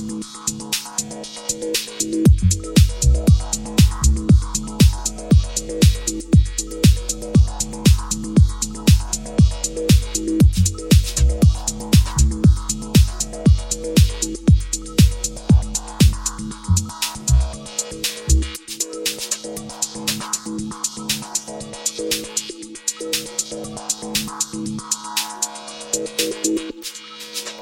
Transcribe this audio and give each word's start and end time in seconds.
Música 0.00 0.47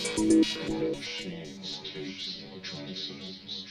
Machines, 0.00 1.82
tapes, 1.84 2.42
electronic 2.50 2.96
systems. 2.96 3.69